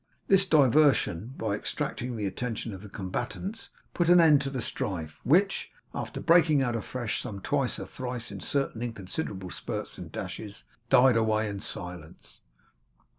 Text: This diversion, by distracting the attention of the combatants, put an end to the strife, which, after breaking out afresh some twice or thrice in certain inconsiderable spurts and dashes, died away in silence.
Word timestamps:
This 0.27 0.47
diversion, 0.47 1.35
by 1.37 1.57
distracting 1.59 2.15
the 2.17 2.25
attention 2.25 2.73
of 2.73 2.81
the 2.81 2.89
combatants, 2.89 3.69
put 3.93 4.09
an 4.09 4.19
end 4.19 4.41
to 4.41 4.49
the 4.49 4.59
strife, 4.59 5.19
which, 5.23 5.69
after 5.93 6.19
breaking 6.19 6.63
out 6.63 6.75
afresh 6.75 7.21
some 7.21 7.39
twice 7.39 7.77
or 7.77 7.85
thrice 7.85 8.31
in 8.31 8.39
certain 8.39 8.81
inconsiderable 8.81 9.51
spurts 9.51 9.99
and 9.99 10.11
dashes, 10.11 10.63
died 10.89 11.17
away 11.17 11.47
in 11.47 11.59
silence. 11.59 12.39